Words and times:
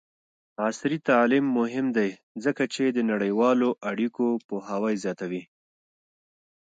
عصري 0.65 0.97
تعلیم 1.09 1.45
مهم 1.59 1.85
دی 1.97 2.09
ځکه 2.43 2.63
چې 2.73 2.83
د 2.87 2.97
نړیوالو 3.11 3.69
اړیکو 3.89 4.25
پوهاوی 4.47 4.95
زیاتوي. 5.03 5.43